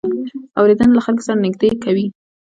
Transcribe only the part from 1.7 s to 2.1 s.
کوي.